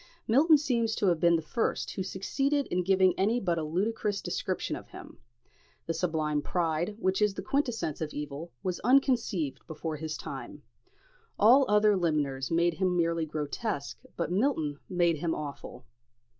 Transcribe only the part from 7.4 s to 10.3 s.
quintessence of evil, was unconceived before his